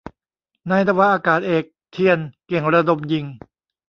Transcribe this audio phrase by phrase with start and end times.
[0.69, 3.25] นายนาวาอากาศเอก เฑียร เก่งระดมยิง